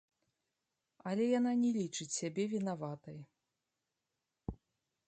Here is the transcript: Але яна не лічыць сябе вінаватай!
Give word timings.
Але 1.11 1.27
яна 1.39 1.51
не 1.63 1.71
лічыць 1.77 2.09
сябе 2.19 2.43
вінаватай! 2.55 3.17